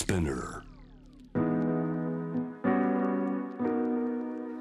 [0.00, 0.62] Spinner.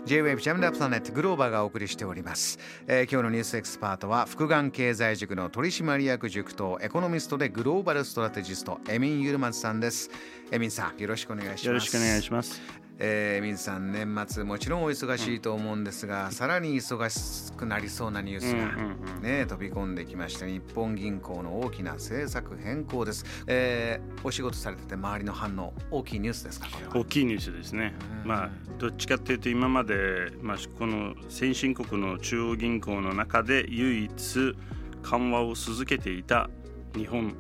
[0.06, 10.10] J-Wave ジャムダプラネットグローバーがお送りしております、えー今日のニュースエキスパートは福眼経済塾の取締役塾とエコノミストでグローバルストラテジストエミン・ユルマツさんです
[10.52, 12.60] エミンさんよろしくお願いしますよろしくお願いします。
[13.02, 27.94] えー、エミンさん年末もちろんお忙しいと思うんですが、さらに忙しくなりそうなニュースが、ね飛び込んできました日本銀行の大きな政策変更です、えーお仕事されてて周りの反応大きいニュースですか大きいニュースですね。
[28.26, 34.56] まあどっちかっていうと今までまあこの先進国の中央銀行の中で唯一
[35.04, 36.50] 緩和を続けていた
[36.96, 37.34] 日本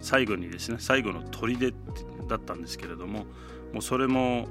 [0.00, 1.74] 最後にですね最後の砦
[2.26, 3.26] だったんですけれども。
[3.74, 4.44] もうそれも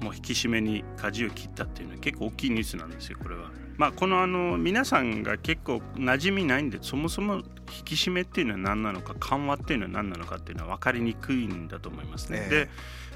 [0.00, 3.50] おもう引き締めに舵を切ったっていうのは結構大きいニュースなんですよこれは。
[3.76, 7.42] まあこのあの皆さんが結構馴染みないんでそもそも引
[7.84, 12.38] き締めっていうのは何なのか緩和っていうのは何なのかっていうのは分かりにくいんだと思いますね。
[12.42, 12.70] ええで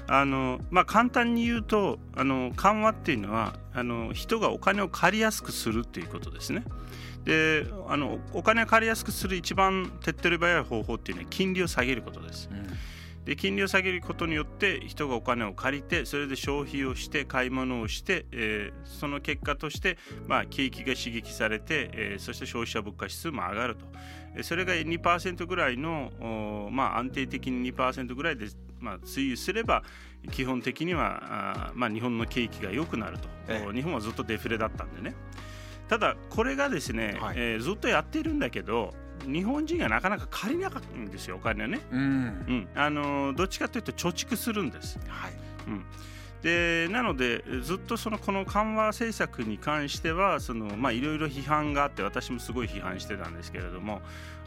[0.05, 6.65] あのまあ、簡単に言うとあの緩和っていうのはあの人がお金を借りやすくするっていうことですね。
[7.23, 12.49] であのお金を借りやすくする一番手っ取り早い方法っていうのは金利を下げることです。
[13.25, 23.85] で金利を下げることによって人がお金を借りてそれで消費をして買い物をして、えーその結果として、まあ、景気が刺激されて、えーそして消費者物価指数も上がると。
[24.35, 26.11] えーそれが2%ぐらいの、
[26.67, 28.47] おまあ、安定的に2%ぐらいで、
[28.79, 29.83] まあ、推移すれば
[30.31, 33.67] 基本的にはまあ、日本の景気が良くなると、ええ。
[33.67, 35.15] お日本はずっとデフレだったんでね。
[35.87, 37.35] ただこれがですね、はい。
[37.37, 38.93] えーずっとやってるんだけど
[39.25, 41.79] 日本人がなかなか借りなかったんですよお金をね。
[41.91, 42.01] うん。
[42.01, 42.05] う
[42.53, 44.99] ん、あのどっちかというと貯蓄するんです。
[45.07, 45.33] はい。
[45.67, 45.85] うん、
[46.41, 54.01] でなのでずっとそのこの緩和政策に関してはそのまあいろいろ批判があって私もすごい批判してたんですけれども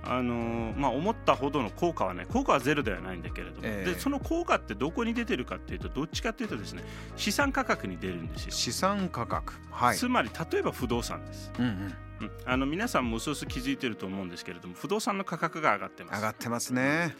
[0.04, 3.92] あのまあ思ったほどの効果はね効果はゼロではないんだけれども、ええ。
[3.94, 6.82] でその効果ってどこに出てるかっていうとどっちかというとですね
[7.16, 8.50] 資産価格に出るんですよ。
[8.52, 9.54] 資産価格。
[9.70, 9.96] はい。
[9.96, 16.16] つまり例えば不動産です、うんうんうん、あの皆さんもうすうす気づいてると思うんですけれども不動産の価格が上がってます。
[16.16, 17.14] 上がってますね。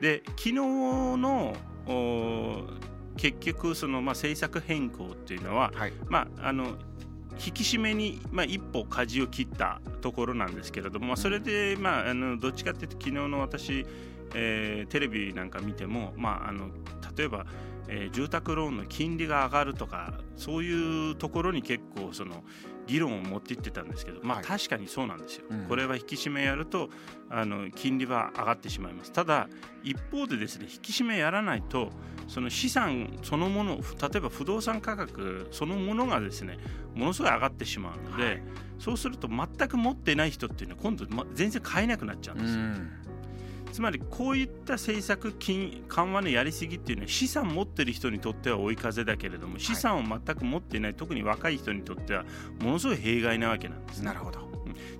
[0.00, 1.54] で昨日の
[1.86, 2.64] お
[3.16, 5.92] 結局その、まあ、政策変更っていうのは、はい。
[6.08, 6.76] まあ、あの
[7.44, 13.86] 引き締めに、まあ、一歩舵を切ったところなんですけれども、まあ、それで、まあ、あのどっちかっていうと昨日の私、
[14.34, 16.70] えーテレビなんか見ても、まあ、あの
[17.16, 17.46] 例えば、
[17.88, 22.44] えー住宅ローンの金利が上がるとかそういうところに結構その
[22.86, 25.44] 議論を持っていってたんですけど、まあ、はい確かにそうなんですよ。
[25.50, 26.90] うんこれは引き締めやると
[27.28, 29.12] あの金利は上がってしまいます。
[29.12, 29.48] ただ
[29.82, 31.90] 一方でですね引き締めやらないと
[32.28, 36.58] その資産そのもの例えば不動産価格そのものがですね
[36.94, 38.42] ものすごい上がってしまうので、はい
[38.80, 42.60] そうすると全く持ってない人っていうのは今度、ま、全然買えなくなっちゃうんうですよ。
[42.62, 42.90] ん
[43.72, 52.24] つまりこういった政策金緩和のやりすぎっていうのは資産持ってる人にとっては追い風だけれども資産を全く持っていない特に若い人にとっては
[52.60, 54.06] ものすごい弊害なわけなんですね。
[54.06, 54.40] なるほど。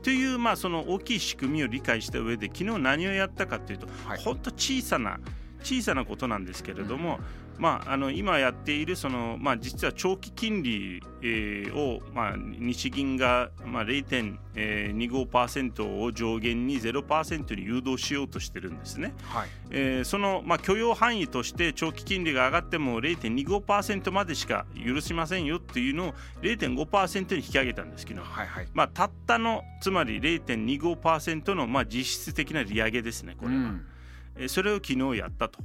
[0.02, 4.22] という、まあ、その大きい仕組みを理解した上で昨日何をやったかというと、はい。
[4.22, 5.20] 本当小さな
[5.62, 7.18] 小さなことなんですけれども、
[7.60, 19.12] まあ、あの今やっているその、まあ、実は長期金利、えーを、まあ、日銀が、まあ、0.25%を上限に0%に誘導しようとしてるんですね。
[19.24, 19.48] はい。
[19.70, 28.68] えーその、まあ、許容範囲として長期金利が上がっても0.25%までしか許しませんよっていうのを0.5%に引き上げたんですけど、はいはい。
[28.72, 33.66] まあ、たったのつまり0.25%の、まあ、実質的な利上げですねこれは、うん。
[33.66, 33.99] えー
[34.48, 35.60] それを昨日やったと、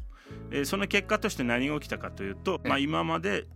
[0.51, 2.69] えーその結果として何が起きたかというと、ええ。
[2.69, 3.47] まあ、今まで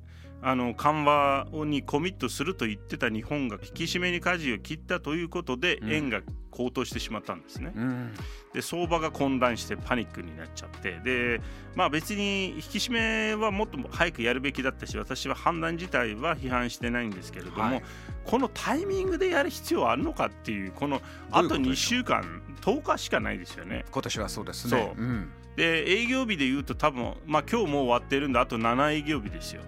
[0.41, 5.91] あの緩和にコミットすると言ってた日本が引き締めに舵を切ったということでうん。
[5.91, 7.71] 円が高騰してしまったんですね。
[7.75, 8.13] うん。
[8.53, 10.99] で相場が混乱してパニックになっちゃって。
[11.03, 11.41] で、
[11.75, 17.83] まあ、別に引き締めはもっと早くやるべきだったし私は判断自体は批判してないんですけれども、はい。
[18.25, 21.01] このタイミングでやる必要あるのかっていうこの
[21.31, 23.85] あということでしょう？2週間10日しかないですよね。
[23.91, 24.93] 今年はそうですね。
[24.95, 25.05] そう。
[25.05, 25.29] ん。
[25.55, 29.61] で営業日でいうと多分、まあ、今日もう終わってるんであと7営業日ですよ。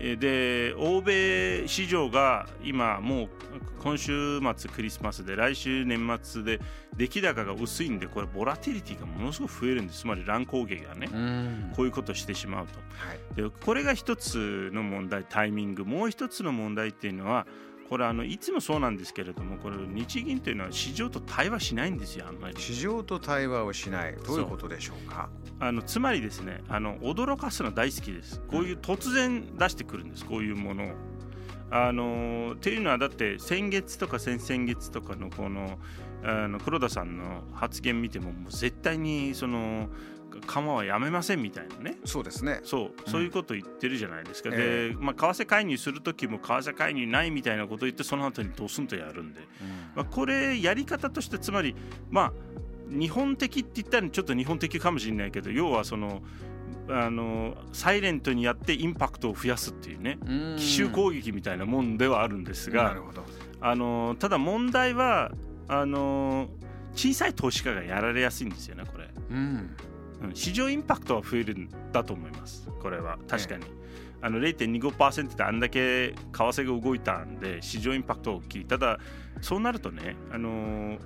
[0.00, 3.28] えーで欧米市場が今もう
[3.82, 6.60] 今週末クリスマスで来週年末で
[6.96, 10.00] 出来高が薄いんでこれボラティリティがものすごく増えるんです。
[10.00, 11.72] つまり乱高下がねうん。
[11.76, 12.74] こういうことをしてしまうと。
[12.96, 13.50] はい。
[13.50, 15.84] でこれが一つの問題タイミング。
[15.84, 17.46] もう一つの問題っていうのは
[17.88, 22.60] これあのいつもそうなんですけれどもこれ日銀というのは市場と対話しないんですよあんまり。
[22.60, 24.14] 市場と対話をしない。
[24.26, 25.30] どういうことでしょうか？
[25.60, 28.40] あのつまりですねあの驚かすの大好きです。
[28.48, 30.88] こういう突然出してくるんですこういうものを。
[31.70, 35.78] あのっていうのはだって先月とか先々月とかのこの
[36.24, 39.88] あの黒田さんの発言見てももう絶対にその
[40.46, 41.96] 緩和はやめませんみたいなね。
[42.04, 42.60] そうですね。
[42.64, 49.46] そうそういうこと言ってるじゃないですか、うん、で、まあ、為替介入する時も為替介入ないみたいなことを言ってその後にドスンとやるんで、うん、
[49.94, 51.74] まあ、これやり方としてつまり
[52.10, 52.32] まあ
[52.90, 56.22] 日本的って言ったらちょっと日本的かもしれないけど要はその
[56.88, 60.18] あのサイレントにやってインパクトを増やすっていうね
[60.56, 62.96] 奇襲攻撃みたいなもんではあるんですが
[63.60, 65.32] あのただ問題は
[65.68, 66.48] あの
[66.94, 69.76] 小さい投資家がやられやすいんですよねこれ、うん、
[70.34, 73.18] 市場インパクトは増えるんだと思いますこれは。
[73.28, 73.78] 確かに、ええ。
[74.20, 78.64] あの0.25%であんだけ為替が動いたんで市場インパクト大きい。
[78.64, 78.98] ただ
[79.40, 80.98] そうなるとね、あのー、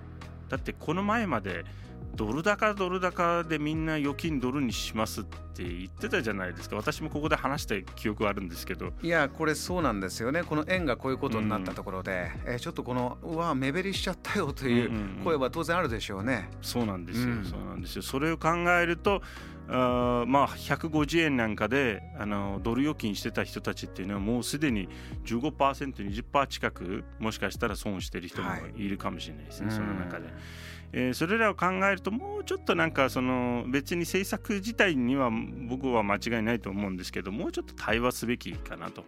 [0.53, 1.65] だってこの前まで
[2.15, 6.77] ドル高ドル高でみんな預金ドルにしますって言ってたじゃないですか。
[6.77, 8.93] 私もここで話した記憶はあるんですけど。
[9.03, 10.43] いやこれそうなんですよね。
[10.43, 14.91] この円がこういうことになったところで、うん、えちょっとこのうわ目減りしちゃったよという
[15.25, 18.03] 声は当然あるでしょうね、うんうんうん、そうなんですよ、うん、そうなんですよ。
[18.03, 19.23] それを考えると
[19.69, 24.89] あまあ150円なんかであのドル預金してた人たちっていうのはもうすでに
[25.25, 28.93] 15%20% 近くもしかしたら損してる人もい。
[28.93, 30.27] るかもしれないですね、はい、その中で。
[30.95, 35.31] えー、それらを考えるともうちょっとなんかその別に政策自体には
[35.67, 39.05] 僕は間違いないと思うんですけどもうちょっと対話すべきかなと。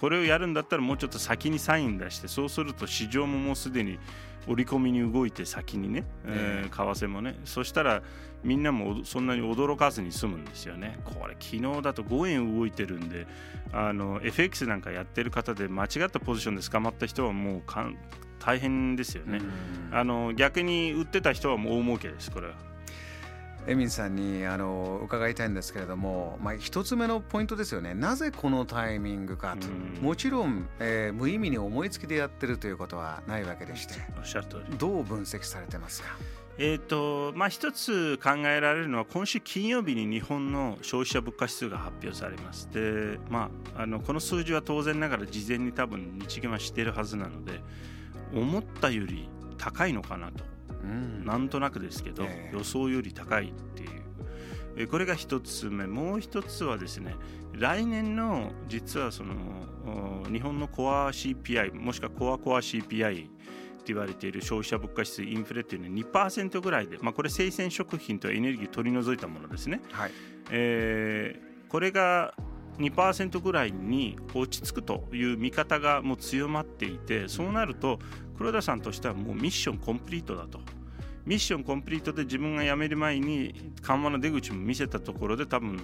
[0.00, 3.98] これをやるんだったらもうちょっと先にサイン出してそうすると市場ももうすでに
[4.48, 8.02] 織り込みに動いて先にね、えー、為替もねそしたら
[8.42, 13.26] みんなもそんなに驚かずに済むんですよねこれ昨日だと5円動いてるんで
[13.72, 17.62] あの FX なんかやってる方で間違ったポジションで捕まった人はもう
[18.38, 19.40] 大変ですよね。
[19.90, 22.54] あの逆に売ってた人はもう大儲けですこれは。
[23.68, 27.92] エミンさんにあの伺いたいんですけれども、まあ、一つ目のポイントですよね。
[27.92, 29.68] なぜこのタイミングかと、
[30.02, 33.94] もちろん、えー、無意味に思いつきでやってるということはないわけでして。
[34.18, 34.78] おっしゃる通り。
[34.78, 36.16] どう分析されてますか？
[36.60, 42.68] えーとまあ、一つ考えられるのは今週金曜日に日本の消費者物価指数が発表されます。
[42.72, 47.60] で、まあ、あのこの数字は当然ながら事前に多分日銀は知っているはずなので
[48.34, 50.50] 思ったより高いのかなと、うん、
[51.24, 54.08] なんとなくですけど、えー、予想より高いっていう。
[54.76, 55.86] えこれが一つ目。
[55.86, 57.16] もう一つはですね
[57.52, 59.34] 来年の実はその
[60.30, 63.28] 日本のコア CPI もしくはコアコア CPI っ
[63.88, 70.12] て言われている消費者物価指数インフレっていうのは2%ぐらいで、まあ、これ生鮮食品とエネルギー取り除いたものですね、はい。
[70.50, 72.34] えー、これが
[72.78, 77.98] 2%ぐらいに落ち着くという見方がもう強まっていてそうなると
[78.36, 80.60] 黒田さんとしてはもうミッションコンプリートだと。
[81.26, 85.78] ミッションコンプリートで自分が辞める前に緩和の出口も見せたところで多分、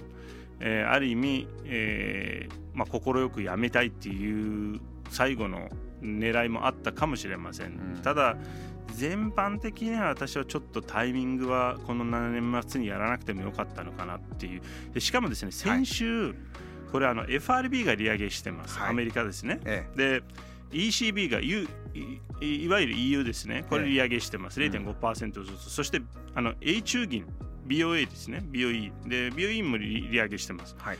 [0.59, 4.79] えー、ある意味快、えーまあ、く辞めたいっていう
[5.11, 5.69] 最後の
[6.01, 8.37] 狙いもあったかもしれません、うん、ただ
[8.95, 14.61] 全般的には私はちょっとタイミングはこの7年末にやらなくてもよかったのかなっていう。
[14.93, 16.35] でしかもですね先週、はい
[16.95, 19.59] これあの FRB が利上げしてます、はい、アメリカですね。
[19.65, 20.23] ええ、で
[20.71, 21.67] ECB が、U、
[22.39, 26.01] いいわゆる EU ですね、これ利上げしてます、ええ、0.5%ずつ、うん、そして
[26.35, 27.27] あの A 中銀、
[27.67, 30.73] BOA ですね、BOE、で BOE も利上げしてます。
[30.79, 30.97] はい、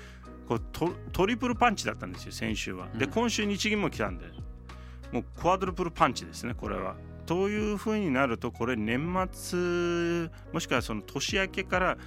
[0.49, 2.89] これトトリプルパンチだったんですよ、先週は。
[2.97, 4.25] で、今週、日銀も来たんで、
[5.13, 6.97] もうクワドルプルパンチですね、これは。
[7.25, 8.99] というふうになると、これ、年
[9.31, 11.97] 末、もしくはその年明けから、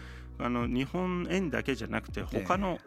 [0.40, 2.78] あの日本円だけじゃなくて、他の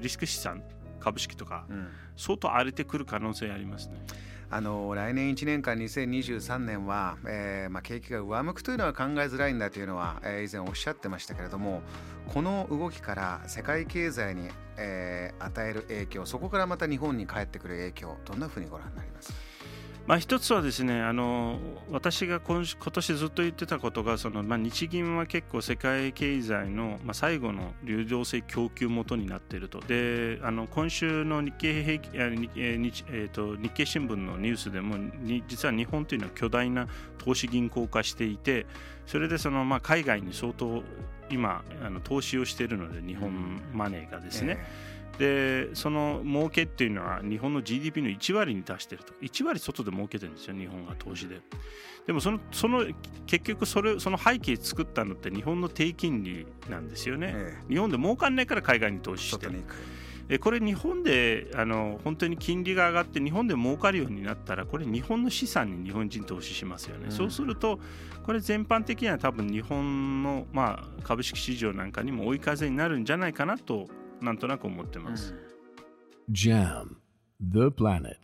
[0.00, 0.62] リスク資産
[1.00, 3.96] 株式とか、うん、相当荒れてくる可能性ありますね。
[4.54, 11.80] あの来年1年間2023年は、えーまあ、景気が上向くというのは考えづらいんだというのは、えー、以前おっしゃってましたけれども
[12.26, 19.32] この動きから世界経済に、えー、与える影響そこからまた日本に返ってくる影響どんなふうにご覧になります？
[19.32, 19.38] か
[20.06, 21.58] まあ、一つはですねあの
[21.90, 29.80] 私が今今年ずっと言ってたことがその、まあ、日銀は結構世界経済の、まあ、最後の流動性供給元になっていると。
[29.80, 32.42] であの今週の日経平均
[32.82, 34.96] 日,、えー、と日経新聞のニュースでも
[35.46, 38.66] 実は日本というのは巨大な投資銀行化していて
[39.06, 40.82] それでその、まあ、海外に相当
[41.32, 44.58] 今あの投資をしているので日本マネーがですね。
[44.58, 49.12] えーでその儲けっていうのは日本の GDP の1割に達してると。
[49.20, 51.40] 1割外で儲けてるんですよ日本が投資で。
[52.06, 52.84] でもそのその
[53.26, 59.46] 結局それその背景作ったのって日本の低金利なんですよね、ええ、日本で儲かんないから海外に投資して。
[59.46, 60.01] るえ
[60.38, 67.78] これ日本であの本当に金利が上がって日本で儲かるようになったらこれ日本の資産に日本人投資しますよね、うん、そうすると
[68.24, 73.88] これ全般的には多分日本の、まあ、株式市場なんかにも追い風になるんじゃないかなと
[74.20, 75.34] なんとなく思ってます。
[76.30, 76.96] JAM
[77.40, 78.16] The Planet